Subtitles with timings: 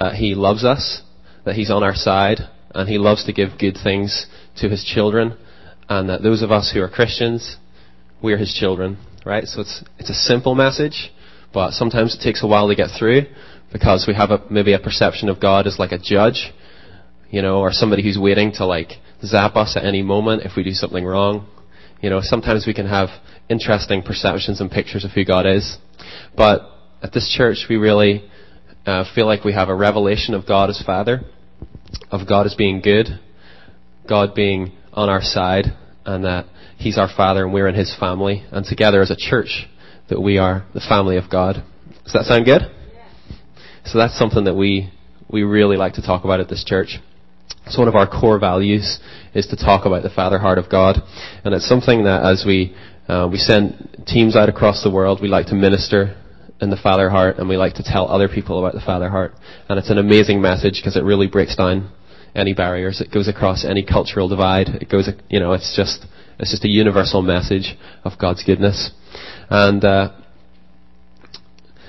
[0.00, 1.02] that He loves us,
[1.44, 2.40] that He's on our side,
[2.74, 4.26] and He loves to give good things
[4.56, 5.36] to His children,
[5.88, 7.56] and that those of us who are Christians,
[8.22, 9.44] we're His children, right?
[9.44, 11.12] So it's, it's a simple message,
[11.52, 13.22] but sometimes it takes a while to get through
[13.72, 16.52] because we have a, maybe a perception of God as like a judge,
[17.30, 18.92] you know, or somebody who's waiting to like
[19.24, 21.46] zap us at any moment if we do something wrong.
[22.00, 23.10] You know, sometimes we can have
[23.48, 25.76] interesting perceptions and pictures of who God is.
[26.36, 26.62] But
[27.02, 28.29] at this church, we really
[28.86, 31.20] uh, feel like we have a revelation of God as Father,
[32.10, 33.08] of God as being good,
[34.08, 35.66] God being on our side,
[36.04, 39.66] and that He's our Father and we're in His family, and together as a church,
[40.08, 41.62] that we are the family of God.
[42.04, 42.62] Does that sound good?
[43.84, 44.90] So that's something that we,
[45.30, 46.98] we really like to talk about at this church.
[47.66, 48.98] It's one of our core values
[49.34, 50.96] is to talk about the Father heart of God,
[51.44, 52.74] and it's something that as we
[53.08, 56.16] uh, we send teams out across the world, we like to minister
[56.60, 59.32] in the Father heart, and we like to tell other people about the Father heart.
[59.68, 61.90] And it's an amazing message because it really breaks down
[62.34, 63.00] any barriers.
[63.00, 64.68] It goes across any cultural divide.
[64.68, 66.06] It goes, you know, it's just
[66.38, 68.90] it's just a universal message of God's goodness.
[69.48, 70.12] And uh,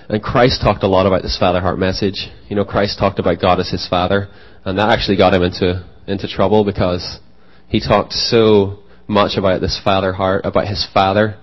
[0.09, 2.28] and Christ talked a lot about this Father heart message.
[2.50, 4.30] You know, Christ talked about God as His Father,
[4.66, 7.19] and that actually got him into into trouble because
[7.67, 11.38] he talked so much about this Father heart, about his Father,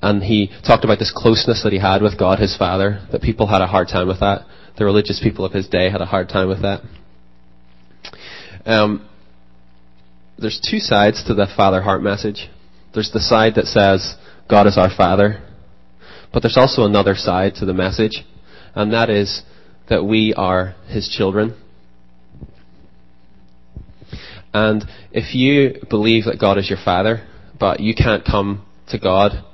[0.00, 3.46] and he talked about this closeness that he had with God, his Father, that people
[3.46, 4.46] had a hard time with that.
[4.76, 6.80] The religious people of his day had a hard time with that.
[8.64, 9.08] Um,
[10.38, 12.48] there's two sides to the Father heart message.
[12.94, 14.16] There's the side that says
[14.48, 15.42] God is our Father,
[16.32, 18.24] but there's also another side to the message,
[18.74, 19.42] and that is
[19.88, 21.56] that we are His children.
[24.54, 27.26] And if you believe that God is your Father,
[27.58, 29.44] but you can't come to God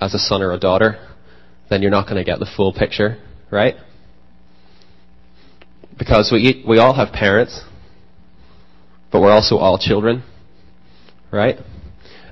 [0.00, 0.98] as a son or a daughter,
[1.70, 3.18] then you're not going to get the full picture,
[3.50, 3.74] right?
[5.98, 7.62] Because we, we all have parents,
[9.10, 10.22] but we're also all children,
[11.32, 11.56] right?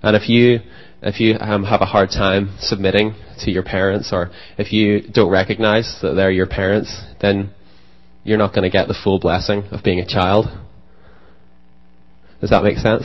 [0.03, 0.61] And if you
[1.03, 5.31] if you um, have a hard time submitting to your parents, or if you don't
[5.31, 7.50] recognize that they're your parents, then
[8.25, 10.47] you're not going to get the full blessing of being a child.
[12.41, 13.05] Does that make sense?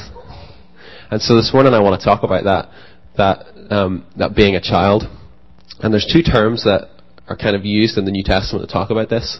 [1.11, 2.69] And so this morning I want to talk about that
[3.17, 5.03] that um, that being a child.
[5.79, 6.89] And there's two terms that
[7.27, 9.39] are kind of used in the New Testament to talk about this.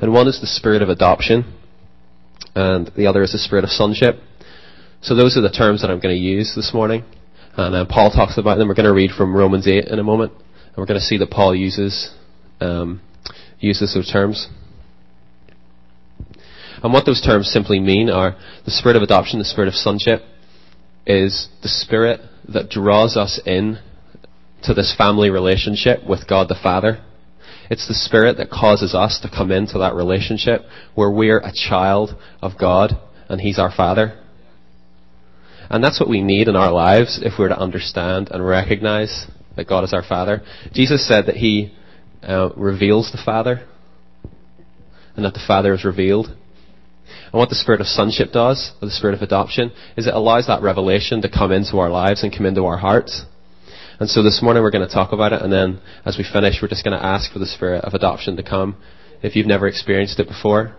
[0.00, 1.54] And one is the spirit of adoption,
[2.54, 4.16] and the other is the spirit of sonship.
[5.02, 7.04] So those are the terms that I'm going to use this morning.
[7.56, 8.68] And uh, Paul talks about them.
[8.68, 11.18] We're going to read from Romans 8 in a moment, and we're going to see
[11.18, 12.14] that Paul uses
[12.60, 13.00] um,
[13.58, 14.48] uses those terms.
[16.82, 20.22] And what those terms simply mean are the spirit of adoption, the spirit of sonship,
[21.06, 23.78] is the spirit that draws us in
[24.62, 27.02] to this family relationship with God the Father.
[27.70, 30.62] It's the spirit that causes us to come into that relationship
[30.94, 32.10] where we're a child
[32.42, 32.92] of God
[33.28, 34.20] and He's our Father.
[35.70, 39.68] And that's what we need in our lives if we're to understand and recognize that
[39.68, 40.42] God is our Father.
[40.72, 41.72] Jesus said that He
[42.22, 43.66] uh, reveals the Father
[45.14, 46.36] and that the Father is revealed.
[47.32, 50.46] And what the spirit of sonship does, or the spirit of adoption, is it allows
[50.46, 53.24] that revelation to come into our lives and come into our hearts.
[53.98, 56.60] And so this morning we're going to talk about it, and then as we finish,
[56.60, 58.76] we're just going to ask for the spirit of adoption to come.
[59.22, 60.74] If you've never experienced it before,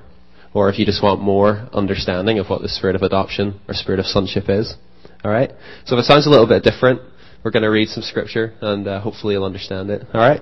[0.53, 4.00] or if you just want more understanding of what the spirit of adoption or spirit
[4.00, 4.75] of sonship is.
[5.24, 5.52] Alright?
[5.86, 7.02] So if it sounds a little bit different,
[7.44, 10.06] we're going to read some scripture and uh, hopefully you'll understand it.
[10.13, 10.42] Alright?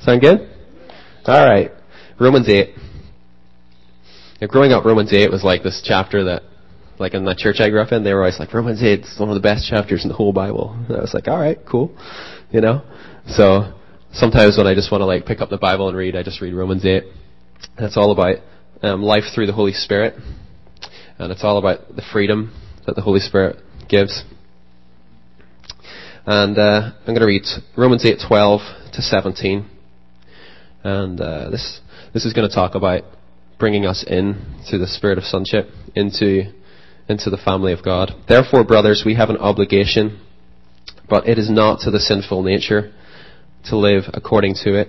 [0.00, 0.48] Sound good?
[1.26, 1.72] Alright.
[2.18, 2.74] Romans 8.
[4.40, 6.42] Now, growing up, Romans 8 was like this chapter that,
[6.98, 9.18] like in the church I grew up in, they were always like, Romans 8 is
[9.18, 10.72] one of the best chapters in the whole Bible.
[10.88, 11.96] And I was like, alright, cool.
[12.50, 12.82] You know?
[13.28, 13.72] So,
[14.12, 16.40] sometimes when I just want to like pick up the Bible and read, I just
[16.40, 17.04] read Romans 8.
[17.78, 18.36] That's all about
[18.82, 20.14] um, life through the Holy Spirit,
[21.18, 22.54] and it's all about the freedom
[22.86, 23.56] that the Holy Spirit
[23.88, 24.24] gives.
[26.26, 27.44] And uh, I'm going to read
[27.76, 29.70] Romans 8:12 to 17,
[30.84, 31.80] and uh, this
[32.12, 33.04] this is going to talk about
[33.58, 36.52] bringing us in to the spirit of sonship, into
[37.08, 38.12] into the family of God.
[38.28, 40.20] Therefore, brothers, we have an obligation,
[41.08, 42.92] but it is not to the sinful nature
[43.66, 44.88] to live according to it.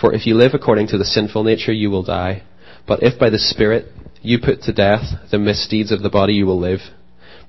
[0.00, 2.42] For if you live according to the sinful nature, you will die.
[2.86, 3.86] But if by the Spirit
[4.22, 6.80] you put to death the misdeeds of the body, you will live.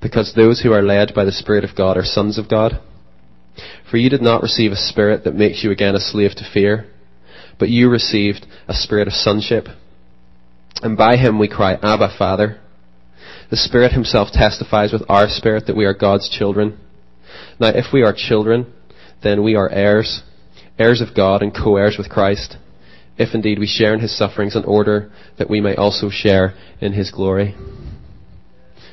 [0.01, 2.79] Because those who are led by the Spirit of God are sons of God.
[3.89, 6.87] For you did not receive a spirit that makes you again a slave to fear,
[7.57, 9.67] but you received a spirit of sonship.
[10.81, 12.59] And by him we cry, Abba, Father.
[13.49, 16.79] The Spirit himself testifies with our spirit that we are God's children.
[17.59, 18.71] Now if we are children,
[19.23, 20.23] then we are heirs,
[20.77, 22.57] heirs of God and co-heirs with Christ
[23.19, 26.93] if indeed we share in his sufferings in order that we may also share in
[26.93, 27.53] his glory.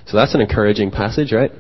[0.07, 1.53] So that's an encouraging passage, right?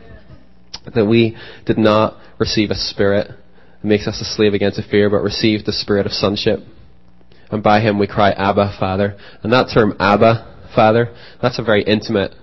[0.92, 5.08] That we did not receive a spirit that makes us a slave again to fear,
[5.08, 6.58] but received the spirit of sonship.
[7.50, 9.16] And by him we cry, Abba, Father.
[9.43, 12.34] And that term, Abba, Father, that's a very intimate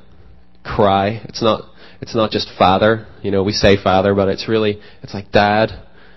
[0.63, 1.21] cry.
[1.25, 1.63] It's not,
[2.01, 3.05] it's not just Father.
[3.21, 5.71] You know, we say Father, but it's really, it's like Dad.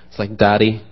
[0.09, 0.83] It's like Daddy.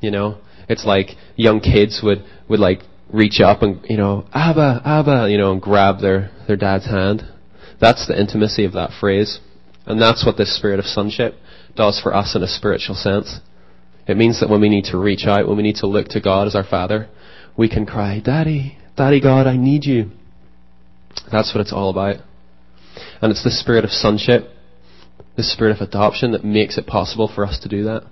[0.00, 0.38] You know,
[0.68, 2.80] it's like young kids would, would like
[3.12, 7.22] reach up and, you know, Abba, Abba, you know, and grab their, their dad's hand.
[7.80, 9.40] That's the intimacy of that phrase.
[9.86, 11.34] And that's what this spirit of sonship
[11.74, 13.40] does for us in a spiritual sense.
[14.06, 16.20] It means that when we need to reach out, when we need to look to
[16.20, 17.08] God as our Father,
[17.56, 20.10] we can cry, Daddy, Daddy God, I need you.
[21.30, 22.16] That's what it's all about.
[23.22, 24.48] And it's the spirit of sonship,
[25.36, 28.02] the spirit of adoption that makes it possible for us to do that.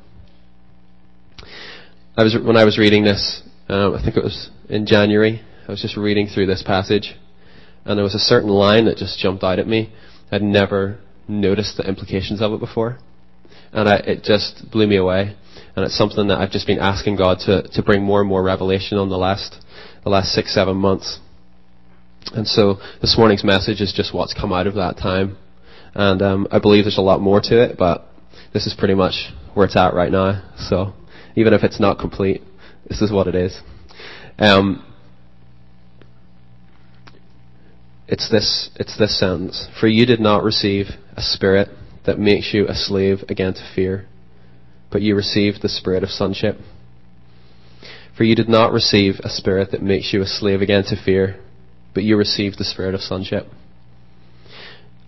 [2.17, 5.71] I was, when I was reading this, um, I think it was in January, I
[5.71, 7.15] was just reading through this passage,
[7.85, 9.93] and there was a certain line that just jumped out at me.
[10.31, 10.99] I'd never
[11.29, 12.99] noticed the implications of it before.
[13.73, 15.37] And I, it just blew me away.
[15.79, 18.43] And it's something that I've just been asking God to, to bring more and more
[18.43, 19.65] revelation on the last,
[20.03, 21.21] the last six, seven months.
[22.35, 25.39] And so this morning's message is just what's come out of that time.
[25.95, 28.09] And um, I believe there's a lot more to it, but
[28.53, 30.51] this is pretty much where it's at right now.
[30.59, 30.95] So
[31.37, 32.43] even if it's not complete,
[32.89, 33.61] this is what it is.
[34.37, 34.85] Um,
[38.09, 39.69] it's this, it's this sentence.
[39.81, 40.87] For you did not receive
[41.17, 41.69] a spirit
[42.05, 44.09] that makes you a slave again to fear,
[44.91, 46.57] but you received the spirit of sonship.
[48.17, 51.39] For you did not receive a spirit that makes you a slave again to fear,
[51.95, 53.47] but you received the spirit of sonship.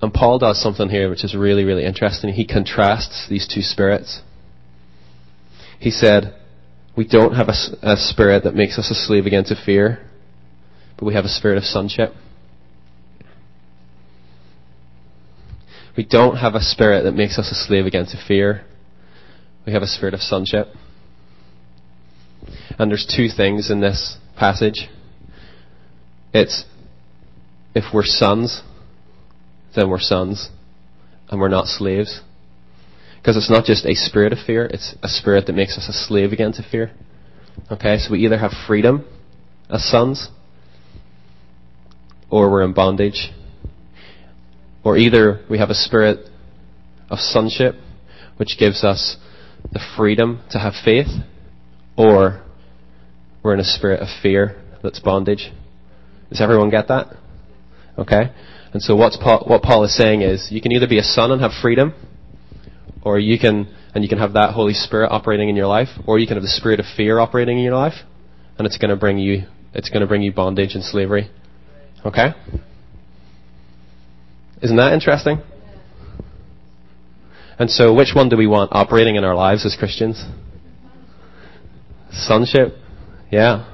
[0.03, 2.33] And Paul does something here which is really, really interesting.
[2.33, 4.23] He contrasts these two spirits.
[5.79, 6.35] He said,
[6.97, 10.07] We don't have a, a spirit that makes us a slave again to fear,
[10.97, 12.13] but we have a spirit of sonship.
[15.97, 18.65] We don't have a spirit that makes us a slave again to fear.
[19.71, 20.67] We have a spirit of sonship.
[22.77, 24.89] And there's two things in this passage.
[26.35, 26.65] It's
[27.73, 28.63] if we're sons,
[29.77, 30.51] then we're sons,
[31.29, 32.21] and we're not slaves.
[33.19, 35.93] Because it's not just a spirit of fear, it's a spirit that makes us a
[35.93, 36.91] slave again to fear.
[37.71, 39.07] Okay, so we either have freedom
[39.69, 40.31] as sons,
[42.29, 43.31] or we're in bondage.
[44.83, 46.29] Or either we have a spirit
[47.09, 47.77] of sonship,
[48.37, 49.17] which gives us
[49.73, 51.09] the freedom to have faith,
[51.97, 52.43] or
[53.43, 55.53] we're in a spirit of fear that's bondage.
[56.31, 57.17] Does everyone get that?
[57.99, 58.31] Okay?
[58.73, 61.41] And so Paul, what Paul is saying is, you can either be a son and
[61.41, 61.95] have freedom,
[63.03, 66.19] or you can, and you can have that Holy Spirit operating in your life, or
[66.19, 67.95] you can have the spirit of fear operating in your life,
[68.59, 71.31] and it's going to bring you, it's going to bring you bondage and slavery.
[72.05, 72.29] Okay?
[74.63, 75.41] Isn't that interesting?
[77.61, 80.25] And so, which one do we want operating in our lives as Christians?
[82.11, 82.73] Sonship?
[83.31, 83.71] Yeah.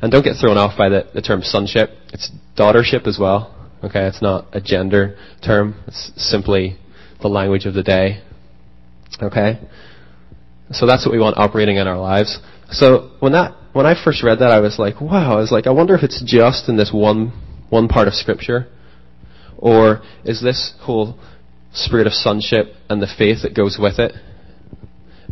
[0.00, 1.90] And don't get thrown off by the, the term sonship.
[2.14, 3.54] It's daughtership as well.
[3.84, 5.74] Okay, it's not a gender term.
[5.86, 6.78] It's simply
[7.20, 8.22] the language of the day.
[9.22, 9.60] Okay?
[10.70, 12.38] So that's what we want operating in our lives.
[12.70, 15.66] So when that when I first read that I was like, wow, I was like,
[15.66, 18.68] I wonder if it's just in this one one part of scripture.
[19.58, 21.18] Or is this whole
[21.74, 24.12] spirit of sonship and the faith that goes with it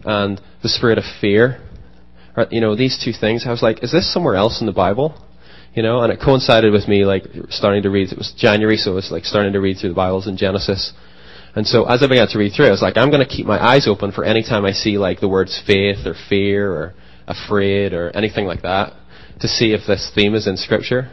[0.05, 1.61] and the spirit of fear.
[2.51, 5.15] You know these two things I was like is this somewhere else in the Bible?
[5.75, 8.93] You know and it coincided with me like starting to read it was January so
[8.93, 10.93] it was like starting to read through the Bibles in Genesis.
[11.55, 13.45] And so as I began to read through, I was like, I'm going to keep
[13.45, 16.95] my eyes open for any time I see like the words faith or fear or
[17.27, 18.95] afraid or anything like that
[19.41, 21.11] to see if this theme is in scripture,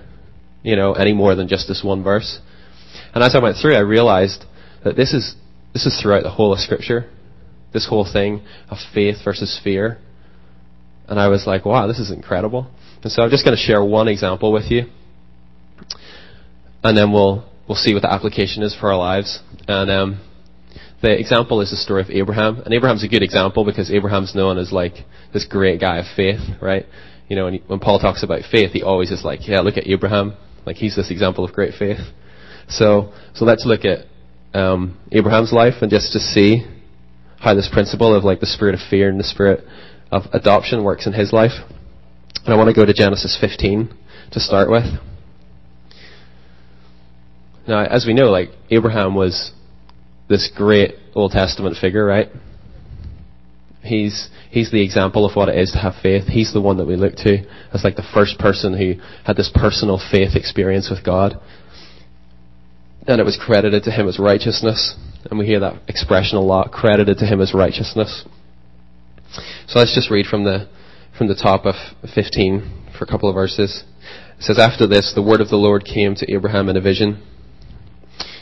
[0.64, 2.40] you know, any more than just this one verse.
[3.14, 4.46] And as I went through, I realized
[4.84, 5.36] that this is,
[5.74, 7.10] this is throughout the whole of scripture.
[7.74, 10.00] This whole thing of faith versus fear.
[11.08, 12.68] And I was like, wow, this is incredible.
[13.04, 14.86] And so I'm just going to share one example with you.
[16.84, 19.40] And then we'll, we'll see what the application is for our lives.
[19.68, 20.22] And, um,
[21.02, 24.58] the example is the story of Abraham, and Abraham's a good example because Abraham's known
[24.58, 24.94] as like
[25.34, 26.86] this great guy of faith, right?
[27.30, 29.78] You know, when, he, when Paul talks about faith, he always is like, yeah, look
[29.78, 32.00] at Abraham, like he's this example of great faith.
[32.68, 34.08] So, so let's look at
[34.54, 36.66] um, Abraham's life and just to see
[37.40, 39.64] how this principle of like the spirit of fear and the spirit
[40.12, 41.54] of adoption works in his life.
[42.44, 43.94] And I want to go to Genesis 15
[44.32, 44.86] to start with.
[47.68, 49.52] Now, as we know, like Abraham was
[50.28, 52.30] this great Old Testament figure, right?
[53.82, 56.26] He's, he's the example of what it is to have faith.
[56.28, 59.52] He's the one that we look to as like the first person who had this
[59.54, 61.40] personal faith experience with God.
[63.10, 64.96] And it was credited to him as righteousness.
[65.30, 68.24] And we hear that expression a lot, credited to him as righteousness.
[69.66, 70.70] So let's just read from the,
[71.18, 71.74] from the top of
[72.14, 73.84] 15 for a couple of verses.
[74.38, 77.26] It says, After this, the word of the Lord came to Abraham in a vision.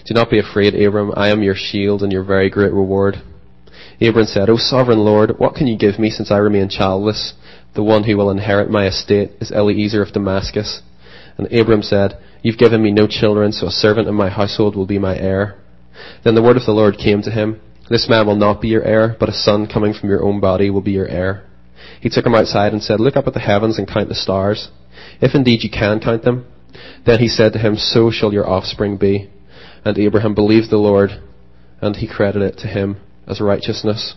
[0.06, 1.14] Do not be afraid, Abram.
[1.16, 3.22] I am your shield and your very great reward.
[4.02, 7.36] Abram said, O sovereign Lord, what can you give me since I remain childless?
[7.74, 10.82] The one who will inherit my estate is Eliezer of Damascus.
[11.38, 14.86] And Abram said, You've given me no children, so a servant in my household will
[14.86, 15.56] be my heir.
[16.24, 18.84] Then the word of the Lord came to him, This man will not be your
[18.84, 21.44] heir, but a son coming from your own body will be your heir.
[22.02, 24.70] He took him outside and said, Look up at the heavens and count the stars,
[25.22, 26.46] if indeed you can count them.
[27.06, 29.30] Then he said to him, So shall your offspring be.
[29.84, 31.12] And Abraham believed the Lord,
[31.82, 34.16] and he credited it to him as righteousness.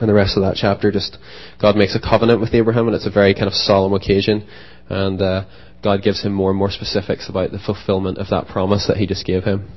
[0.00, 1.18] And the rest of that chapter, just
[1.60, 4.46] God makes a covenant with Abraham, and it's a very kind of solemn occasion.
[4.88, 5.44] And uh,
[5.82, 9.06] God gives him more and more specifics about the fulfillment of that promise that He
[9.06, 9.70] just gave him.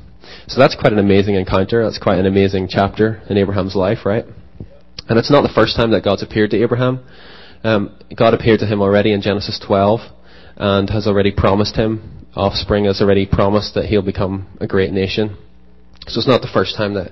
[0.48, 1.84] So that's quite an amazing encounter.
[1.84, 4.26] That's quite an amazing chapter in Abraham's life, right?
[5.08, 7.04] And it's not the first time that God's appeared to Abraham.
[7.64, 10.00] Um, God appeared to him already in Genesis 12
[10.58, 15.38] and has already promised him offspring, has already promised that he'll become a great nation.
[16.08, 17.12] So it's not the first time that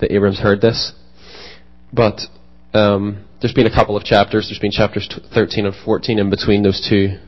[0.00, 0.92] that Abram's heard this.
[1.92, 2.20] But
[2.72, 4.48] um, there's been a couple of chapters.
[4.48, 7.18] There's been chapters 13 and 14 in between those two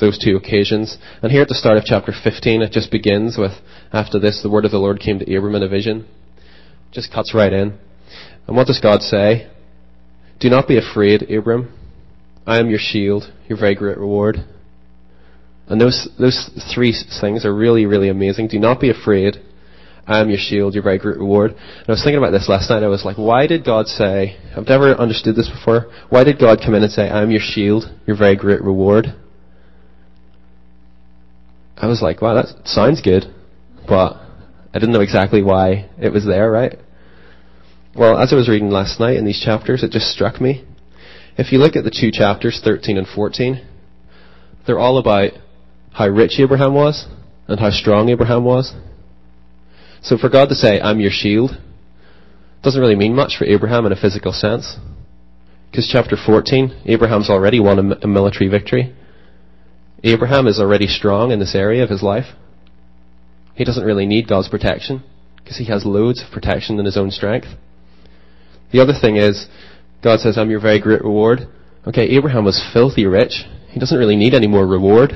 [0.00, 0.98] those two occasions.
[1.22, 3.52] And here at the start of chapter 15, it just begins with,
[3.92, 6.06] after this, the word of the Lord came to Abram in a vision.
[6.92, 7.78] Just cuts right in.
[8.46, 9.50] And what does God say?
[10.40, 11.74] Do not be afraid, Abram.
[12.46, 14.38] I am your shield, your very great reward.
[15.66, 18.48] And those, those three things are really, really amazing.
[18.48, 19.36] Do not be afraid.
[20.06, 21.50] I am your shield, your very great reward.
[21.50, 22.82] And I was thinking about this last night.
[22.82, 25.92] I was like, why did God say, I've never understood this before.
[26.08, 29.14] Why did God come in and say, I am your shield, your very great reward?
[31.80, 33.24] I was like, wow, that sounds good.
[33.86, 34.14] But
[34.74, 36.76] I didn't know exactly why it was there, right?
[37.94, 40.64] Well, as I was reading last night in these chapters, it just struck me.
[41.36, 43.64] If you look at the two chapters, 13 and 14,
[44.66, 45.32] they're all about
[45.92, 47.06] how rich Abraham was
[47.46, 48.74] and how strong Abraham was.
[50.02, 51.52] So for God to say, I'm your shield,
[52.62, 54.76] doesn't really mean much for Abraham in a physical sense.
[55.70, 58.94] Because chapter 14, Abraham's already won a, military victory.
[60.04, 62.36] Abraham is already strong in this area of his life.
[63.54, 65.02] He doesn't really need God's protection
[65.36, 67.48] because he has loads of protection in his own strength.
[68.70, 69.48] The other thing is,
[70.02, 71.48] God says, I'm your very great reward.
[71.86, 73.44] Okay, Abraham was filthy rich.
[73.70, 75.12] He doesn't really need any more reward.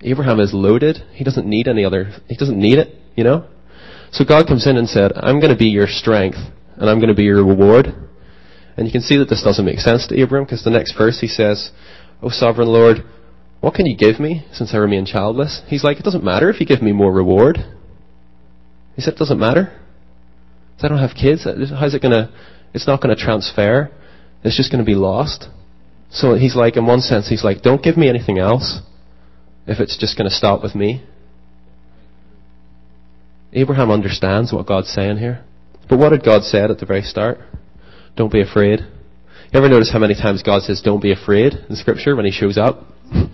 [0.00, 0.98] Abraham is loaded.
[1.12, 3.46] He doesn't need any other, he doesn't need it, you know?
[4.10, 6.38] So God comes in and said, I'm going to be your strength
[6.76, 7.94] and I'm going to be your reward.
[8.76, 11.20] And you can see that this doesn't make sense to Abraham because the next verse
[11.20, 11.70] he says,
[12.22, 12.98] O sovereign Lord,
[13.60, 15.62] what can you give me since I remain childless?
[15.66, 17.58] He's like, it doesn't matter if you give me more reward.
[18.94, 19.78] He said, it doesn't matter.
[20.82, 21.46] I don't have kids.
[21.46, 22.32] Uh, how's it gonna,
[22.74, 23.90] it's not gonna transfer.
[24.44, 25.48] It's just gonna be lost.
[26.10, 28.80] So he's like, in one sense, he's like, don't give me anything else
[29.66, 31.04] if it's just going to stop with me.
[33.52, 35.44] Abraham understands what God's saying here.
[35.88, 37.38] But what did God say at the very start?
[38.16, 38.80] Don't be afraid.
[39.52, 42.32] You ever notice how many times God says, don't be afraid in Scripture when He
[42.32, 42.82] shows up?
[43.12, 43.30] Do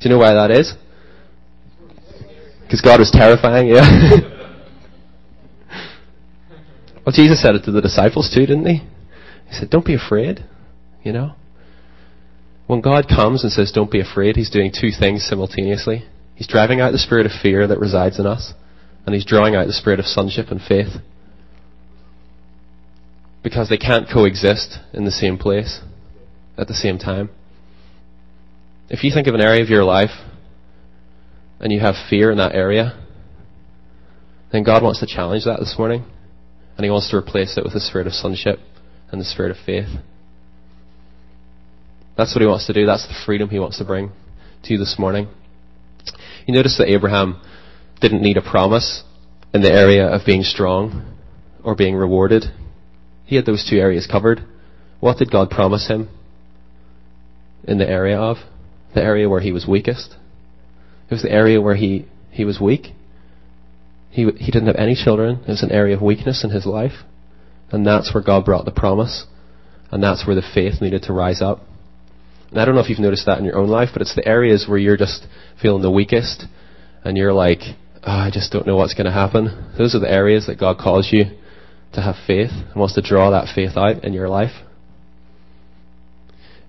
[0.00, 0.74] you know why that is?
[2.62, 3.80] Because God was terrifying, yeah?
[7.06, 8.82] well, Jesus said it to the disciples too, didn't He?
[9.48, 10.44] He said, don't be afraid,
[11.02, 11.32] you know?
[12.66, 16.04] When God comes and says, don't be afraid, He's doing two things simultaneously.
[16.34, 18.52] He's driving out the spirit of fear that resides in us,
[19.06, 20.96] and He's drawing out the spirit of sonship and faith.
[23.44, 25.80] Because they can't coexist in the same place
[26.58, 27.30] at the same time.
[28.88, 30.10] If you think of an area of your life
[31.60, 33.00] and you have fear in that area,
[34.50, 36.04] then God wants to challenge that this morning,
[36.76, 38.58] and He wants to replace it with the spirit of sonship
[39.12, 39.88] and the spirit of faith.
[42.16, 42.86] That's what he wants to do.
[42.86, 44.12] That's the freedom he wants to bring
[44.64, 45.28] to you this morning.
[46.46, 47.40] You notice that Abraham
[48.00, 49.02] didn't need a promise
[49.52, 51.16] in the area of being strong
[51.62, 52.44] or being rewarded.
[53.24, 54.42] He had those two areas covered.
[55.00, 56.08] What did God promise him
[57.64, 58.38] in the area of?
[58.94, 60.14] The area where he was weakest.
[61.10, 62.88] It was the area where he, he was weak.
[64.10, 65.40] He, he didn't have any children.
[65.42, 67.02] It was an area of weakness in his life.
[67.70, 69.26] And that's where God brought the promise.
[69.90, 71.60] And that's where the faith needed to rise up.
[72.50, 74.26] And I don't know if you've noticed that in your own life, but it's the
[74.26, 75.26] areas where you're just
[75.60, 76.44] feeling the weakest
[77.04, 77.60] and you're like,
[78.04, 79.72] oh, I just don't know what's going to happen.
[79.76, 81.24] Those are the areas that God calls you
[81.94, 84.52] to have faith and wants to draw that faith out in your life.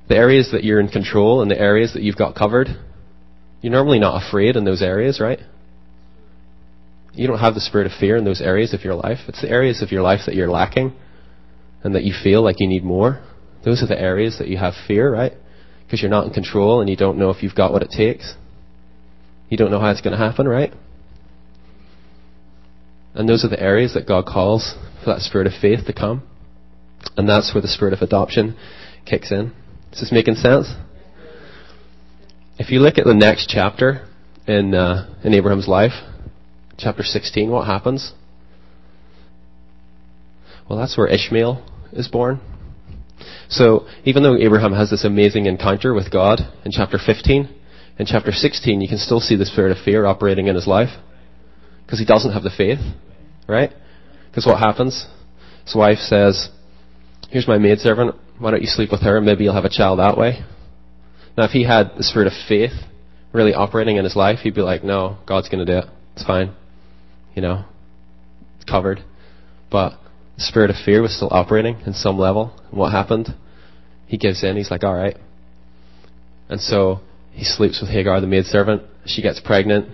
[0.07, 2.67] The areas that you're in control and the areas that you've got covered,
[3.61, 5.39] you're normally not afraid in those areas, right?
[7.13, 9.19] You don't have the spirit of fear in those areas of your life.
[9.27, 10.93] It's the areas of your life that you're lacking
[11.83, 13.23] and that you feel like you need more.
[13.63, 15.33] Those are the areas that you have fear, right?
[15.85, 18.35] Because you're not in control and you don't know if you've got what it takes.
[19.49, 20.73] You don't know how it's going to happen, right?
[23.13, 26.23] And those are the areas that God calls for that spirit of faith to come.
[27.15, 28.57] And that's where the spirit of adoption
[29.05, 29.53] kicks in.
[29.93, 30.73] Is this making sense?
[32.57, 34.07] If you look at the next chapter
[34.47, 35.93] in, uh, in Abraham's life,
[36.77, 38.13] chapter 16, what happens?
[40.67, 42.41] Well, that's where Ishmael is born.
[43.47, 47.49] So, even though Abraham has this amazing encounter with God in chapter 15,
[47.99, 50.89] in chapter 16 you can still see the spirit of fear operating in his life.
[51.85, 52.79] Because he doesn't have the faith,
[53.47, 53.71] right?
[54.35, 55.07] Because what happens?
[55.63, 56.49] His wife says,
[57.29, 59.21] Here's my maidservant, why don't you sleep with her?
[59.21, 60.43] Maybe you'll have a child that way.
[61.37, 62.73] Now, if he had the spirit of faith
[63.31, 65.93] really operating in his life, he'd be like, No, God's going to do it.
[66.17, 66.53] It's fine.
[67.33, 67.63] You know,
[68.57, 69.05] it's covered.
[69.71, 69.93] But
[70.35, 72.53] the spirit of fear was still operating in some level.
[72.69, 73.33] And what happened?
[74.05, 74.57] He gives in.
[74.57, 75.15] He's like, All right.
[76.49, 76.99] And so
[77.31, 78.81] he sleeps with Hagar, the maidservant.
[79.05, 79.87] She gets pregnant.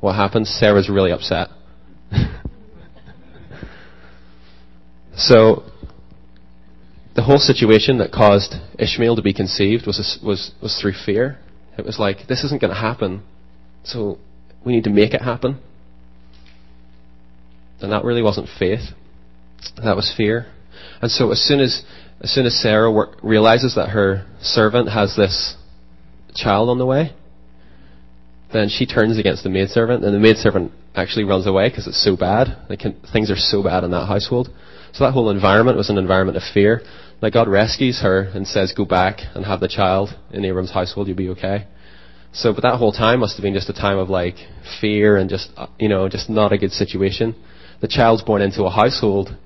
[0.00, 0.48] What happens?
[0.48, 1.48] Sarah's really upset.
[5.16, 5.64] So
[7.14, 11.38] the whole situation that caused Ishmael to be conceived was, was, was through fear.
[11.78, 13.22] It was like, this isn't going to happen,
[13.84, 14.18] so
[14.64, 15.60] we need to make it happen.
[17.80, 18.80] And that really wasn't faith.
[19.82, 20.46] That was fear.
[21.00, 21.84] And so as soon as,
[22.20, 22.90] as soon as Sarah
[23.22, 25.56] realizes that her servant has this
[26.34, 27.12] child on the way,
[28.52, 32.16] then she turns against the maidservant, and the maidservant actually runs away because it's so
[32.16, 32.56] bad.
[32.78, 34.48] Can, things are so bad in that household.
[34.94, 36.82] So that whole environment was an environment of fear.
[37.20, 41.08] Like God rescues her and says, "Go back and have the child in Abram's household.
[41.08, 41.66] You'll be okay."
[42.32, 44.36] So, but that whole time must have been just a time of like
[44.80, 47.34] fear and just uh, you know just not a good situation.
[47.80, 49.36] The child's born into a household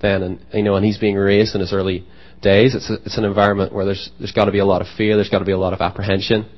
[0.00, 2.06] then, and you know, and he's being raised in his early
[2.40, 2.74] days.
[2.74, 5.16] It's a, it's an environment where there's there's got to be a lot of fear.
[5.16, 6.48] There's got to be a lot of apprehension,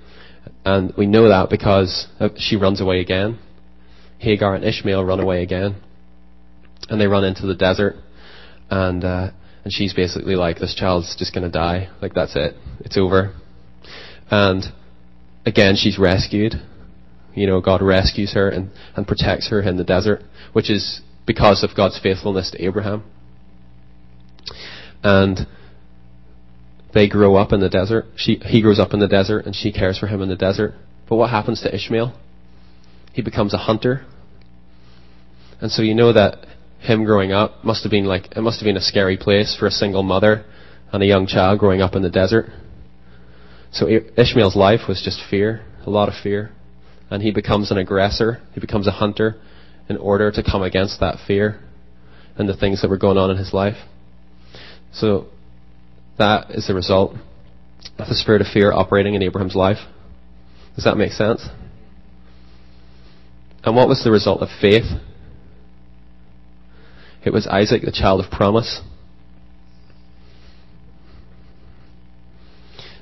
[0.65, 3.39] and we know that because she runs away again.
[4.19, 5.77] Hagar and Ishmael run away again,
[6.89, 7.97] and they run into the desert,
[8.71, 9.31] and uh,
[9.65, 11.89] and she's basically like, this child's just going to die.
[12.03, 12.55] Like that's it.
[12.81, 13.35] It's over.
[14.31, 14.65] And
[15.47, 16.55] again, she's rescued.
[17.35, 20.23] You know, God rescues her and, and protects her in the desert,
[20.53, 23.05] which is because of God's faithfulness to Abraham.
[25.03, 25.47] And
[26.93, 28.05] they grow up in the desert.
[28.17, 30.75] She, he grows up in the desert and she cares for him in the desert.
[31.09, 32.17] But what happens to Ishmael?
[33.13, 34.05] He becomes a hunter.
[35.61, 36.47] And so you know that
[36.85, 39.67] him growing up must have been like, it must have been a scary place for
[39.67, 40.45] a single mother
[40.93, 42.47] and a young child growing up in the desert.
[43.73, 46.53] So Ishmael's life was just fear, a lot of fear.
[47.11, 48.41] And he becomes an aggressor.
[48.53, 49.37] He becomes a hunter
[49.89, 51.61] in order to come against that fear
[52.37, 53.77] and the things that were going on in his life.
[54.93, 55.27] So
[56.19, 57.17] that is the result
[57.99, 59.79] of the spirit of fear operating in Abraham's life.
[60.75, 61.47] Does that make sense?
[63.65, 64.85] And what was the result of faith?
[67.25, 68.81] It was Isaac, the child of promise.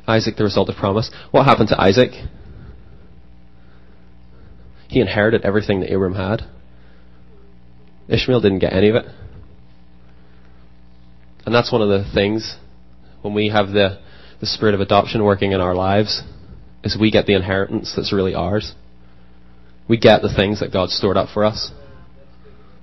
[0.07, 1.11] Isaac, the result of promise.
[1.31, 2.11] What happened to Isaac?
[4.89, 6.43] He inherited everything that Abram had.
[8.09, 9.07] Ishmael didn't get any of it.
[11.47, 12.57] And that's one of the things
[13.23, 14.01] when we have the,
[14.41, 16.23] the spirit of adoption working in our lives,
[16.85, 18.75] is we get the inheritance that's really ours.
[19.89, 21.71] We get the things that God stored up for us.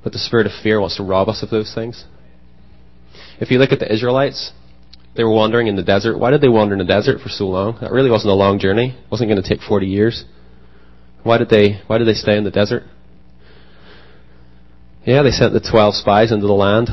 [0.03, 2.05] But the spirit of fear wants to rob us of those things.
[3.39, 4.51] If you look at the Israelites,
[5.15, 6.17] they were wandering in the desert.
[6.17, 7.77] Why did they wander in the desert for so long?
[7.81, 8.97] That really wasn't a long journey.
[8.97, 10.25] It wasn't going to take 40 years.
[11.23, 12.83] Why did they, why did they stay in the desert?
[15.05, 16.89] Yeah, they sent the 12 spies into the land.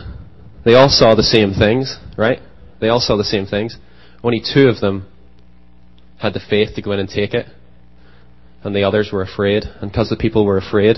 [0.64, 2.40] They all saw the same things, right?
[2.80, 3.76] They all saw the same things.
[4.22, 5.06] Only two of them
[6.18, 7.46] had the faith to go in and take it.
[8.64, 9.64] And the others were afraid.
[9.80, 10.96] And because the people were afraid,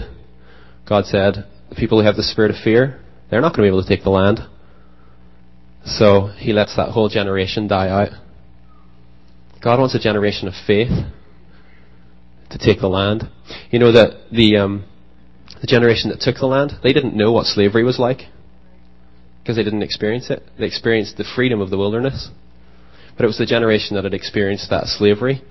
[0.89, 3.01] God said, the people who have the spirit of fear,
[3.31, 4.41] they're not going to be able to take the land.
[5.85, 8.09] So he lets that whole generation die out.
[9.63, 10.91] God wants a generation of faith
[12.51, 13.29] to take the land.
[13.71, 14.85] You know that the um,
[15.61, 18.23] the generation that took the land, they didn't know what slavery was like
[19.43, 20.43] because they didn't experience it.
[20.59, 22.29] They experienced the freedom of the wilderness.
[23.17, 25.43] But it was the generation that had experienced that slavery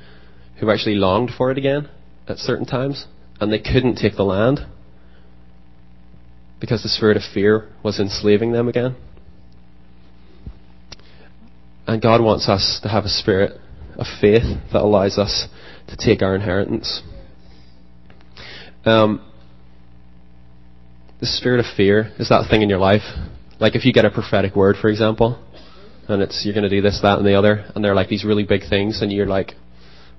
[0.59, 1.89] who actually longed for it again
[2.27, 3.05] at certain times,
[3.41, 4.59] and they couldn't take the land.
[6.59, 8.95] Because the spirit of fear was enslaving them again.
[11.85, 13.59] And God wants us to have a spirit
[13.95, 14.43] of faith
[14.73, 15.47] that allows us
[15.87, 17.01] to take our inheritance.
[18.85, 19.21] Um,
[21.19, 23.01] the spirit of fear is that thing in your life.
[23.59, 25.43] Like if you get a prophetic word, for example,
[26.07, 28.23] and it's you're going to do this, that, and the other, and they're like these
[28.23, 29.53] really big things, and you're like,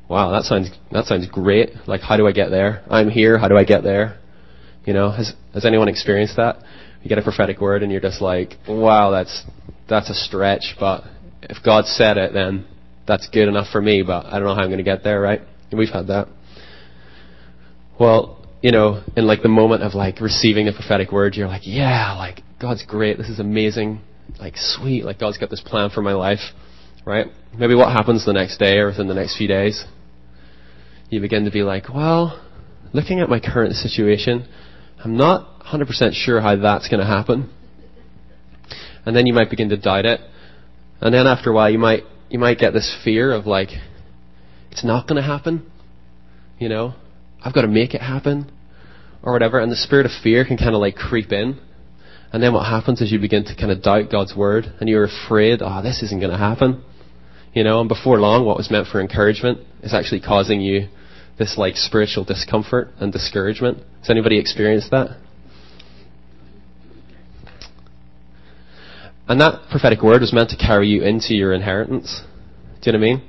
[0.09, 1.71] "Wow, that sounds that sounds great.
[1.87, 2.83] Like, how do I get there?
[2.91, 3.39] I'm here.
[3.39, 4.19] How do I get there?"
[4.85, 6.57] You know, has has anyone experienced that?
[7.03, 9.45] You get a prophetic word, and you're just like, "Wow, that's
[9.89, 11.05] that's a stretch," but
[11.43, 12.67] if God said it, then
[13.07, 14.03] that's good enough for me.
[14.03, 15.41] But I don't know how I'm going to get there, right?
[15.73, 16.29] We've had that.
[17.99, 21.63] Well, you know, in like the moment of like receiving a prophetic word, you're like,
[21.65, 23.19] yeah, like God's great.
[23.19, 24.01] This is amazing.
[24.39, 25.05] Like sweet.
[25.05, 26.41] Like God's got this plan for my life,
[27.05, 27.27] right?
[27.57, 29.85] Maybe what happens the next day or within the next few days,
[31.11, 32.45] you begin to be like, well,
[32.93, 34.49] looking at my current situation,
[35.05, 37.51] I'm not 100% sure how that's going to happen.
[39.07, 40.21] And then you might begin to doubt it.
[41.01, 43.71] And then after a while, you might you might get this fear of like,
[44.71, 45.71] it's not going to happen.
[46.59, 46.95] You know,
[47.43, 48.51] I've got to make it happen,
[49.23, 49.59] or whatever.
[49.61, 51.59] And the spirit of fear can kind of like creep in.
[52.33, 55.05] And then what happens is you begin to kind of doubt God's word, and you're
[55.05, 56.85] afraid, oh, this isn't going to happen.
[57.55, 60.89] You know, and before long, what was meant for encouragement is actually causing you
[61.39, 63.79] this like spiritual discomfort and discouragement.
[64.01, 65.17] Has anybody experienced that?
[69.29, 72.23] And that prophetic word was meant to carry you into your inheritance.
[72.81, 73.23] Do you know what I mean?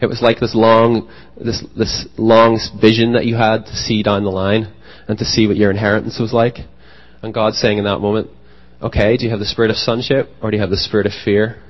[0.00, 4.24] It was like this long, this, this long vision that you had to see down
[4.24, 4.72] the line
[5.08, 6.58] and to see what your inheritance was like.
[7.22, 8.30] And God's saying in that moment,
[8.82, 11.12] okay, do you have the spirit of sonship or do you have the spirit of
[11.24, 11.62] fear?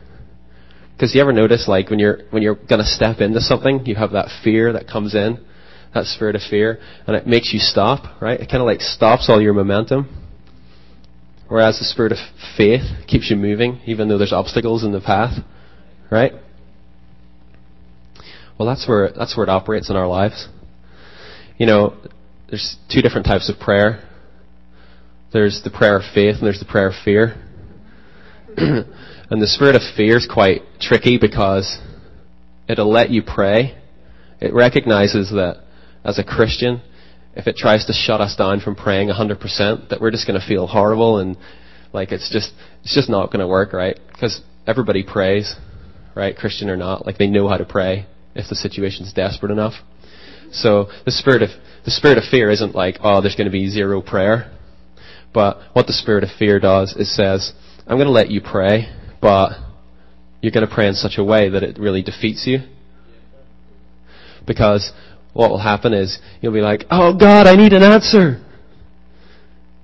[0.95, 4.11] Because you ever notice, like, when you're, when you're gonna step into something, you have
[4.13, 5.39] that fear that comes in,
[5.95, 8.41] that spirit of fear, and it makes you stop, right?
[8.41, 10.09] It kinda like stops all your momentum.
[11.49, 12.19] Whereas the spirit of
[12.57, 15.39] faith keeps you moving, even though there's obstacles in the path,
[16.11, 16.35] right?
[18.59, 20.49] Well, that's where that's where it operates in our lives.
[21.57, 21.95] You know,
[22.51, 24.05] there's two different types of prayer.
[25.33, 27.35] There's the prayer of faith and there's the prayer of fear.
[28.57, 31.79] and the spirit of fear is quite tricky because
[32.69, 33.79] it'll let you pray.
[34.41, 35.65] It recognizes that
[36.09, 36.81] as a Christian,
[37.35, 40.47] if it tries to shut us down from praying 100%, that we're just going to
[40.47, 41.37] feel horrible and
[41.93, 43.99] like it's just it's just not going to work, right?
[44.11, 45.55] Because everybody prays,
[46.15, 46.35] right?
[46.35, 49.75] Christian or not, like they know how to pray if the situation's desperate enough.
[50.51, 51.51] So the spirit of
[51.85, 54.51] the spirit of fear isn't like, oh, there's going to be zero prayer.
[55.35, 57.53] But what the spirit of fear does is says,
[57.87, 58.89] I'm going to let you pray,
[59.21, 59.53] but
[60.41, 62.61] you're going to pray in such a way that it really defeats you.
[64.47, 64.93] Because
[65.33, 68.45] what will happen is you'll be like, oh God, I need an answer.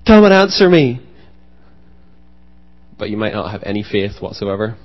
[0.05, 1.01] Come and answer me.
[2.97, 4.77] But you might not have any faith whatsoever.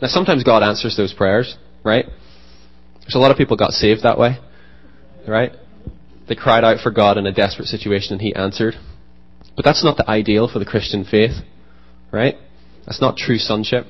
[0.00, 2.06] Now sometimes God answers those prayers, right?
[3.02, 4.38] There's a lot of people got saved that way,
[5.26, 5.52] right?
[6.28, 8.74] They cried out for God in a desperate situation and He answered.
[9.56, 11.32] But that's not the ideal for the Christian faith,
[12.12, 12.36] right?
[12.86, 13.86] That's not true sonship.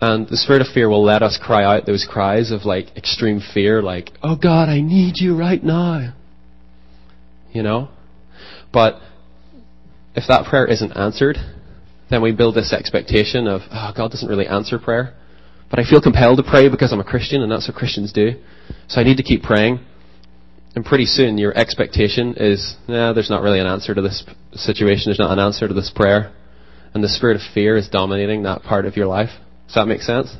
[0.00, 3.40] And the spirit of fear will let us cry out those cries of like extreme
[3.52, 6.14] fear, like, oh God, I need you right now.
[7.52, 7.88] You know?
[8.72, 9.00] But
[10.14, 11.36] if that prayer isn't answered,
[12.08, 15.14] then we build this expectation of, oh, God doesn't really answer prayer.
[15.68, 18.32] But I feel compelled to pray because I'm a Christian and that's what Christians do.
[18.88, 19.80] So I need to keep praying.
[20.74, 25.04] And pretty soon your expectation is, nah, there's not really an answer to this situation.
[25.06, 26.32] There's not an answer to this prayer.
[26.94, 29.30] And the spirit of fear is dominating that part of your life.
[29.70, 30.34] Does that make sense?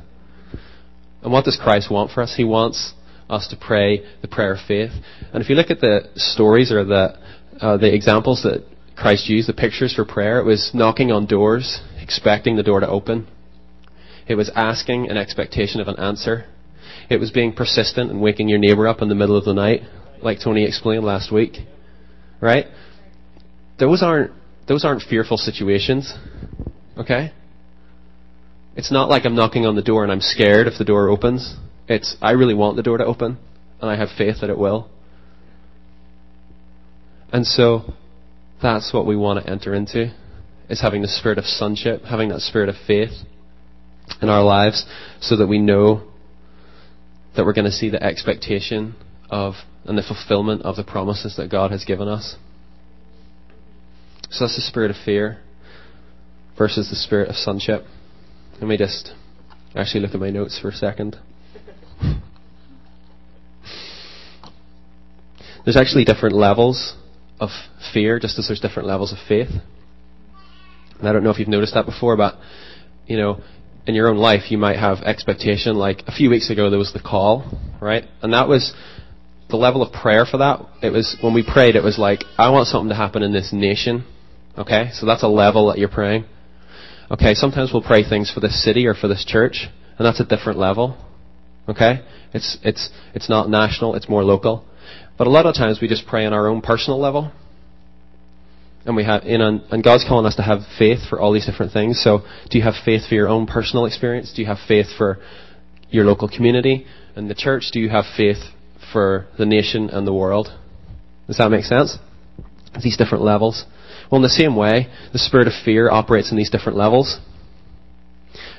[1.22, 2.34] And what does Christ want for us?
[2.36, 2.94] He wants
[3.28, 4.90] us to pray the prayer of faith.
[5.32, 7.16] And if you look at the stories or the,
[7.60, 8.66] uh, the examples that
[8.96, 12.88] Christ used, the pictures for prayer, it was knocking on doors, expecting the door to
[12.88, 13.28] open.
[14.26, 16.46] It was asking an expectation of an answer.
[17.08, 19.82] It was being persistent and waking your neighbor up in the middle of the night,
[20.22, 21.58] like Tony explained last week.
[22.40, 22.66] Right?
[23.78, 24.32] Those aren't,
[24.66, 26.12] those aren't fearful situations.
[26.98, 27.32] Okay?
[28.76, 31.56] It's not like I'm knocking on the door and I'm scared if the door opens.
[31.88, 33.38] It's, I really want the door to open,
[33.80, 34.88] and I have faith that it will.
[37.32, 37.94] And so,
[38.62, 40.14] that's what we want to enter into,
[40.68, 43.10] is having the spirit of sonship, having that spirit of faith
[44.22, 44.86] in our lives
[45.20, 46.02] so that we know
[47.36, 48.94] that we're going to see the expectation
[49.30, 49.54] of
[49.84, 52.36] and the fulfillment of the promises that God has given us.
[54.30, 55.40] So that's the spirit of fear
[56.56, 57.84] versus the spirit of sonship.
[58.60, 59.14] Let me just
[59.74, 61.16] actually look at my notes for a second.
[65.64, 66.94] There's actually different levels
[67.38, 67.48] of
[67.94, 69.48] fear, just as there's different levels of faith.
[70.98, 72.34] And I don't know if you've noticed that before, but
[73.06, 73.40] you know,
[73.86, 75.76] in your own life, you might have expectation.
[75.76, 78.04] Like a few weeks ago, there was the call, right?
[78.20, 78.74] And that was
[79.48, 80.60] the level of prayer for that.
[80.82, 83.54] It was when we prayed, it was like, I want something to happen in this
[83.54, 84.04] nation.
[84.58, 86.26] Okay, so that's a level that you're praying.
[87.10, 89.68] Okay, sometimes we'll pray things for this city or for this church,
[89.98, 90.96] and that's a different level.
[91.68, 94.64] Okay, it's it's it's not national; it's more local.
[95.18, 97.32] But a lot of times we just pray on our own personal level.
[98.86, 101.72] And we have, in, and God's calling us to have faith for all these different
[101.72, 102.02] things.
[102.02, 104.32] So, do you have faith for your own personal experience?
[104.34, 105.18] Do you have faith for
[105.90, 107.70] your local community and the church?
[107.72, 108.38] Do you have faith
[108.92, 110.48] for the nation and the world?
[111.26, 111.98] Does that make sense?
[112.82, 113.66] These different levels.
[114.10, 117.18] Well, in the same way, the spirit of fear operates in these different levels.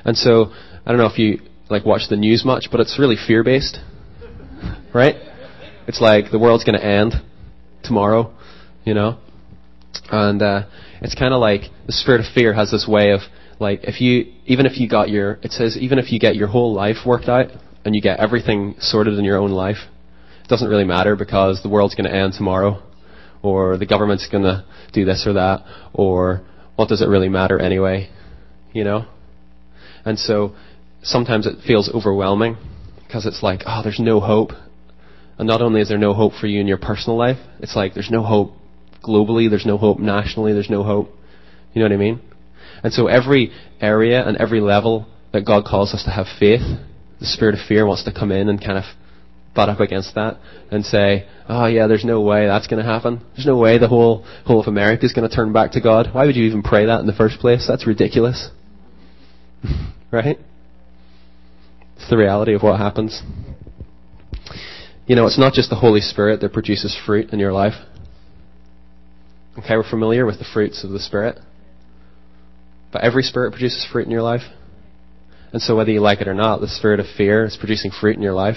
[0.06, 0.52] And so,
[0.86, 3.80] I don't know if you like watch the news much, but it's really fear based,
[4.94, 5.16] right?
[5.88, 7.14] It's like the world's going to end
[7.84, 8.34] tomorrow,
[8.86, 9.18] you know?
[10.10, 10.64] And uh,
[11.02, 13.22] it's kind of like the spirit of fear has this way of,
[13.60, 16.48] like, if you, even if you got your, it says, even if you get your
[16.48, 17.48] whole life worked out
[17.84, 19.78] and you get everything sorted in your own life,
[20.44, 22.82] it doesn't really matter because the world's going to end tomorrow,
[23.44, 26.42] or the government's going to do this or that, or
[26.76, 28.10] what does it really matter anyway,
[28.74, 29.06] you know?
[30.06, 30.56] And so
[31.04, 32.58] sometimes it feels overwhelming
[33.06, 34.52] because it's like, oh, there's no hope.
[35.38, 37.94] And not only is there no hope for you in your personal life, it's like
[37.94, 38.54] there's no hope
[39.04, 41.10] globally, there's no hope nationally, there's no hope.
[41.74, 42.22] You know what I mean?
[42.84, 46.62] And so every area and every level that God calls us to have faith,
[47.20, 48.84] the spirit of fear wants to come in and kind of
[49.54, 50.38] butt up against that
[50.70, 53.22] and say, oh yeah, there's no way that's going to happen.
[53.36, 56.10] There's no way the whole, whole of America is going to turn back to God.
[56.14, 57.66] Why would you even pray that in the first place?
[57.68, 58.50] That's ridiculous.
[60.12, 60.38] right?
[61.98, 63.22] It's the reality of what happens.
[65.06, 67.74] You know, it's not just the Holy Spirit that produces fruit in your life.
[69.58, 71.38] Okay, we're familiar with the fruits of the Spirit.
[72.94, 74.44] But every Spirit produces fruit in your life.
[75.52, 78.16] And so whether you like it or not, the spirit of fear is producing fruit
[78.16, 78.56] in your life.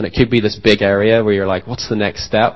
[0.00, 2.54] And it could be this big area where you're like, what's the next step?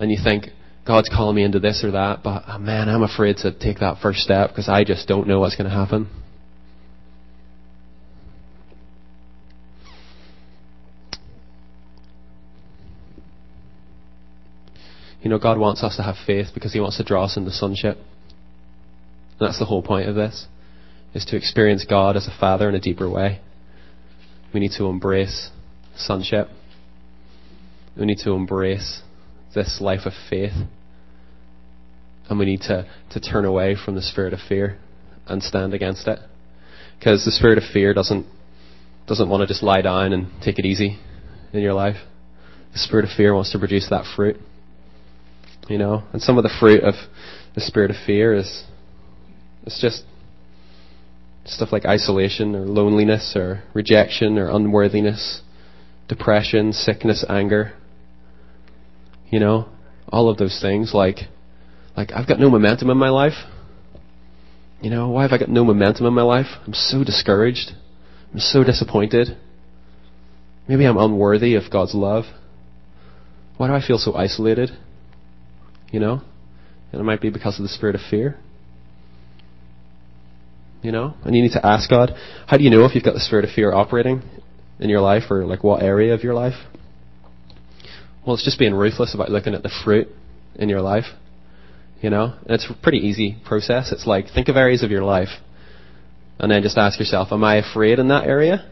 [0.00, 0.46] And you think,
[0.84, 3.98] God's calling me into this or that, but oh man, I'm afraid to take that
[4.02, 6.10] first step because I just don't know what's going to happen.
[15.22, 17.52] You know, God wants us to have faith because He wants to draw us into
[17.52, 17.96] sonship.
[19.38, 20.48] And that's the whole point of this,
[21.14, 23.40] is to experience God as a Father in a deeper way.
[24.52, 25.50] We need to embrace
[25.96, 26.48] sonship.
[27.96, 29.02] We need to embrace
[29.54, 30.52] this life of faith.
[32.28, 34.78] And we need to, to turn away from the spirit of fear
[35.26, 36.18] and stand against it.
[36.98, 38.26] Because the spirit of fear doesn't,
[39.06, 40.98] doesn't want to just lie down and take it easy
[41.52, 41.96] in your life.
[42.72, 44.36] The spirit of fear wants to produce that fruit.
[45.68, 46.94] You know, and some of the fruit of
[47.54, 48.64] the spirit of fear is
[49.64, 50.04] it's just
[51.46, 55.42] stuff like isolation or loneliness or rejection or unworthiness,
[56.08, 57.72] depression, sickness, anger.
[59.30, 59.68] You know,
[60.08, 61.28] all of those things like
[61.96, 63.34] like I've got no momentum in my life.
[64.80, 66.46] You know, why have I got no momentum in my life?
[66.66, 67.72] I'm so discouraged.
[68.32, 69.36] I'm so disappointed.
[70.68, 72.24] Maybe I'm unworthy of God's love.
[73.56, 74.70] Why do I feel so isolated?
[75.90, 76.22] You know?
[76.92, 78.36] And it might be because of the spirit of fear.
[80.82, 81.14] You know?
[81.24, 82.12] And you need to ask God,
[82.46, 84.22] how do you know if you've got the spirit of fear operating
[84.78, 86.54] in your life or like what area of your life?
[88.26, 90.08] Well, it's just being ruthless about looking at the fruit
[90.54, 91.04] in your life.
[92.00, 92.34] You know?
[92.42, 93.92] And it's a pretty easy process.
[93.92, 95.28] It's like, think of areas of your life
[96.38, 98.70] and then just ask yourself, am I afraid in that area?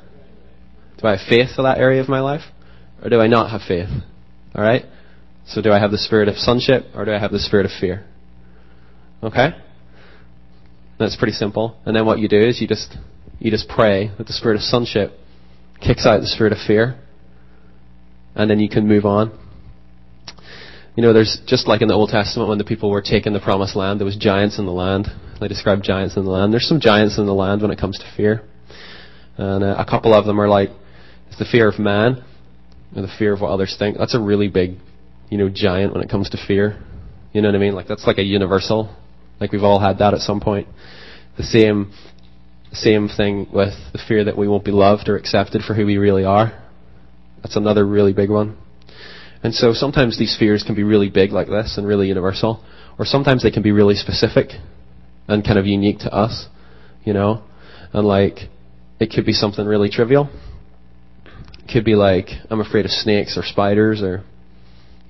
[1.00, 2.42] Do I have faith for that area of my life?
[3.02, 3.88] Or do I not have faith?
[4.54, 4.84] Alright?
[5.46, 7.72] So do I have the spirit of sonship or do I have the spirit of
[7.80, 8.04] fear?
[9.22, 9.50] Okay?
[10.98, 11.76] That's pretty simple.
[11.84, 12.96] And then what you do is you just
[13.38, 15.12] you just pray that the spirit of sonship
[15.84, 16.98] kicks out the spirit of fear.
[18.34, 19.38] And then you can move on.
[20.96, 23.40] You know, there's just like in the Old Testament when the people were taking the
[23.40, 25.08] promised land, there was giants in the land.
[25.40, 26.52] They describe giants in the land.
[26.52, 28.42] There's some giants in the land when it comes to fear.
[29.36, 30.70] And uh, a couple of them are like,
[31.28, 32.22] it's the fear of man,
[32.94, 33.96] or the fear of what others think.
[33.96, 34.76] That's a really big
[35.32, 36.78] you know, giant when it comes to fear.
[37.32, 37.74] You know what I mean?
[37.74, 38.94] Like that's like a universal.
[39.40, 40.68] Like we've all had that at some point.
[41.38, 41.94] The same
[42.72, 45.98] same thing with the fear that we won't be loved or accepted for who we
[45.98, 46.58] really are.
[47.42, 48.56] That's another really big one.
[49.42, 52.64] And so sometimes these fears can be really big like this and really universal.
[52.98, 54.52] Or sometimes they can be really specific
[55.26, 56.46] and kind of unique to us.
[57.04, 57.42] You know?
[57.92, 58.48] And like
[59.00, 60.30] it could be something really trivial.
[61.24, 64.24] It could be like I'm afraid of snakes or spiders or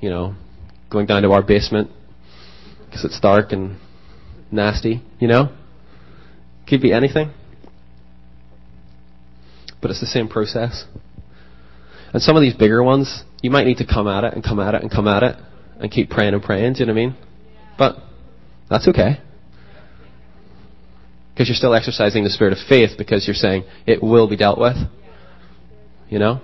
[0.01, 0.35] you know,
[0.90, 1.90] going down to our basement
[2.87, 3.79] because it's dark and
[4.51, 5.48] nasty, you know?
[6.66, 7.31] Could be anything.
[9.82, 10.86] But it's the same process.
[12.14, 14.60] And some of these bigger ones, you might need to come at it and come
[14.60, 15.36] at it and come at it
[15.80, 17.16] and keep praying and praying, do you know what I mean?
[17.76, 17.96] But
[18.70, 19.20] that's okay.
[21.32, 24.58] Because you're still exercising the spirit of faith because you're saying it will be dealt
[24.58, 24.76] with.
[26.08, 26.40] You know?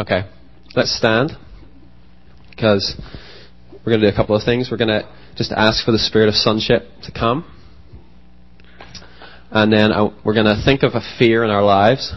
[0.00, 0.22] Okay.
[0.74, 1.32] Let's stand.
[2.50, 2.98] Because
[3.84, 4.68] we're going to do a couple of things.
[4.70, 7.44] We're going to just ask for the spirit of sonship to come.
[9.56, 12.12] And then uh, we're going to think of a fear in our lives.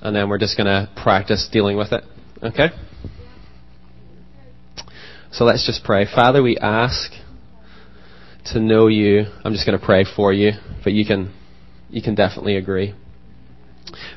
[0.00, 2.04] And then we're just going to practice dealing with it.
[2.42, 2.68] Okay?
[5.32, 6.06] So let's just pray.
[6.06, 7.12] Father, we ask
[8.46, 9.26] to know you.
[9.44, 11.34] I'm just going to pray for you, but you can,
[11.90, 12.94] you can definitely agree.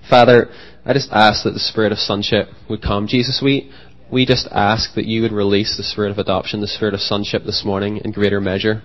[0.10, 0.48] Father,
[0.86, 3.08] I just ask that the spirit of sonship would come.
[3.08, 3.74] Jesus, we,
[4.10, 7.44] we just ask that you would release the spirit of adoption, the spirit of sonship
[7.44, 8.84] this morning in greater measure.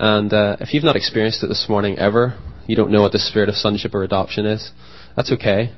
[0.00, 3.18] And uh, if you've not experienced it this morning ever, you don't know what the
[3.18, 4.72] spirit of sonship or adoption is,
[5.14, 5.74] that's okay.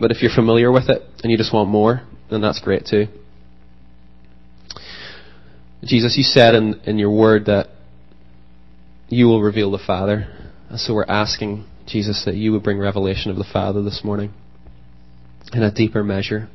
[0.00, 3.06] But if you're familiar with it and you just want more, then that's great too.
[5.84, 7.68] Jesus, you said in, in your word that
[9.08, 10.26] you will reveal the Father.
[10.68, 14.34] And so we're asking, Jesus, that you would bring revelation of the Father this morning
[15.52, 16.48] in a deeper measure.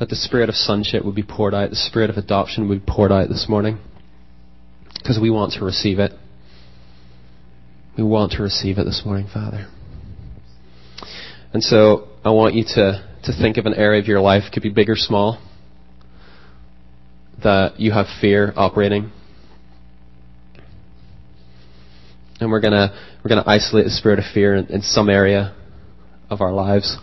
[0.00, 2.92] That the spirit of sonship would be poured out, the spirit of adoption would be
[2.92, 3.78] poured out this morning.
[5.06, 6.10] Because we want to receive it.
[7.96, 9.68] We want to receive it this morning, Father.
[11.52, 14.64] And so I want you to, to think of an area of your life, could
[14.64, 15.40] be big or small
[17.44, 19.12] that you have fear operating.
[22.40, 22.92] And we're gonna
[23.22, 25.54] we're gonna isolate the spirit of fear in, in some area
[26.28, 26.98] of our lives.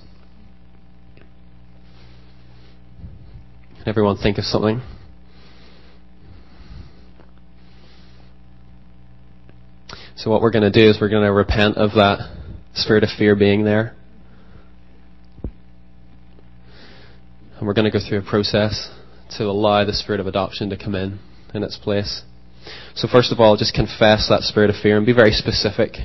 [3.77, 4.81] Can Everyone think of something.
[10.23, 12.33] So what we're going to do is we're going to repent of that
[12.75, 13.93] spirit of fear being there.
[17.57, 18.89] And we're going to go through a process
[19.37, 21.19] to allow the spirit of adoption to come in
[21.53, 22.21] in its place.
[22.95, 25.95] So first of all, just confess that spirit of fear and be very specific.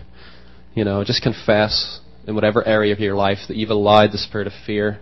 [0.75, 4.49] You know, just confess in whatever area of your life that you've allowed the spirit
[4.49, 4.99] of fear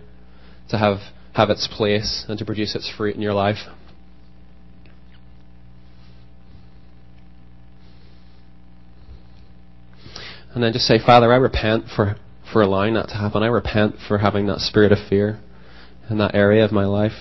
[0.69, 0.99] to have
[1.33, 3.57] have its place and to produce its fruit in your life.
[10.57, 12.15] And then just say, Father, I repent for,
[12.51, 13.43] for allowing that to happen.
[13.43, 15.39] I repent for having that spirit of fear
[16.09, 17.11] in that area of my life.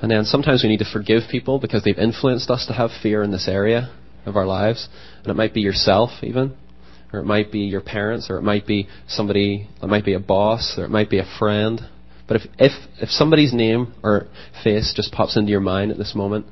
[0.00, 3.24] And then sometimes we need to forgive people because they've influenced us to have fear
[3.24, 3.92] in this area
[4.24, 4.88] of our lives.
[5.24, 6.54] And it might be yourself, even.
[7.12, 10.20] Or it might be your parents, or it might be somebody, it might be a
[10.20, 11.80] boss, or it might be a friend.
[12.28, 14.28] But if, if, if somebody's name or
[14.62, 16.46] face just pops into your mind at this moment,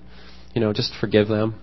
[0.55, 1.55] you know, just forgive them.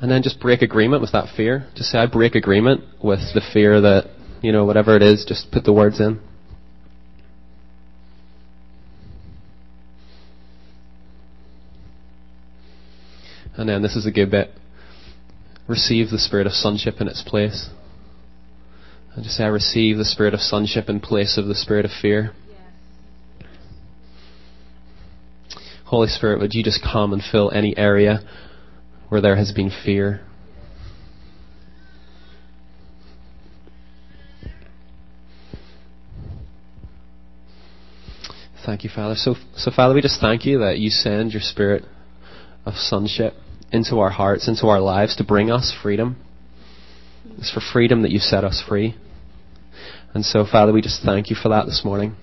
[0.00, 1.66] And then just break agreement with that fear.
[1.74, 5.50] Just say, I break agreement with the fear that, you know, whatever it is, just
[5.50, 6.20] put the words in.
[13.56, 14.50] And then this is a good bit.
[15.68, 17.68] Receive the spirit of sonship in its place.
[19.14, 21.90] And just say, I receive the spirit of sonship in place of the spirit of
[21.90, 22.32] fear.
[25.90, 28.20] Holy Spirit, would you just come and fill any area
[29.08, 30.20] where there has been fear?
[38.64, 39.16] Thank you, Father.
[39.16, 41.84] So, so Father, we just thank you that you send your Spirit
[42.64, 43.34] of sonship
[43.72, 46.22] into our hearts, into our lives to bring us freedom.
[47.38, 48.94] It's for freedom that you set us free.
[50.14, 52.14] And so, Father, we just thank you for that this morning.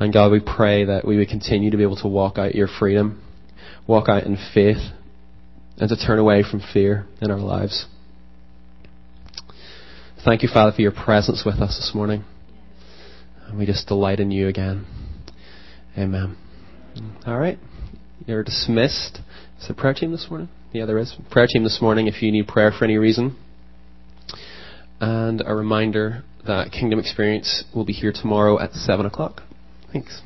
[0.00, 2.68] And God, we pray that we would continue to be able to walk out your
[2.68, 3.22] freedom,
[3.86, 4.92] walk out in faith,
[5.78, 7.86] and to turn away from fear in our lives.
[10.24, 12.24] Thank you, Father, for your presence with us this morning.
[13.46, 14.86] And we just delight in you again.
[15.98, 16.36] Amen.
[17.26, 17.58] All right.
[18.26, 19.20] You're dismissed.
[19.60, 20.48] Is the prayer team this morning?
[20.72, 21.14] Yeah, there is.
[21.30, 23.36] Prayer team this morning if you need prayer for any reason.
[25.00, 29.42] And a reminder that Kingdom Experience will be here tomorrow at 7 o'clock.
[29.94, 30.22] Thanks.